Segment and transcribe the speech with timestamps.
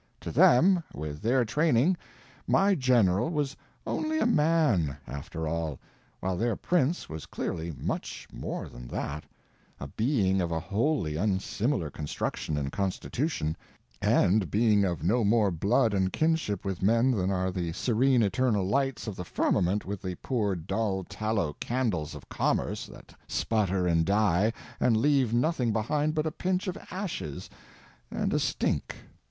[0.21, 1.95] To them, with their training,
[2.47, 3.55] my General was
[3.85, 5.77] only a man, after all,
[6.21, 12.57] while their Prince was clearly much more than that—a being of a wholly unsimilar construction
[12.57, 13.55] and constitution,
[14.01, 18.65] and being of no more blood and kinship with men than are the serene eternal
[18.65, 24.07] lights of the firmament with the poor dull tallow candles of commerce that sputter and
[24.07, 27.51] die and leave nothing behind but a pinch of ashes
[28.09, 28.95] and a stink.